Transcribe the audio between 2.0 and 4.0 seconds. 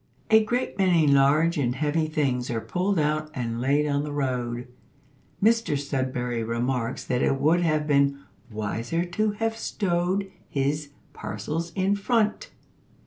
things are pulled out and laid